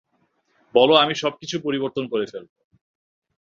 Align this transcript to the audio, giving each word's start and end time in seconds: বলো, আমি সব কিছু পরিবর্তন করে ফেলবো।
বলো, 0.75 0.93
আমি 0.95 1.13
সব 1.15 1.33
কিছু 1.39 1.55
পরিবর্তন 1.63 2.03
করে 2.07 2.25
ফেলবো। 2.25 2.55